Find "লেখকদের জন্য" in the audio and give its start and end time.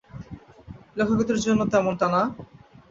0.97-1.61